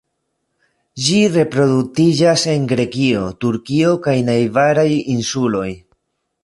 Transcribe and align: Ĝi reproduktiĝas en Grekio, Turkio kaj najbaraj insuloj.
Ĝi 1.07 1.17
reproduktiĝas 1.33 2.47
en 2.55 2.65
Grekio, 2.73 3.29
Turkio 3.47 3.93
kaj 4.09 4.19
najbaraj 4.33 4.89
insuloj. 5.19 5.71